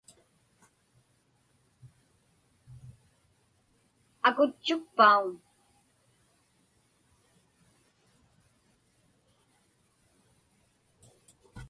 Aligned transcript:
Akutchukpauŋ? 4.27 5.25